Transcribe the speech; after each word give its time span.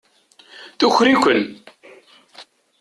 Tuker-iken. 0.79 1.41